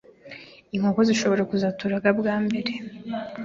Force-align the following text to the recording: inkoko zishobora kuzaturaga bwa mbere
inkoko 0.75 0.99
zishobora 1.07 1.43
kuzaturaga 1.51 2.09
bwa 2.19 2.35
mbere 2.45 2.71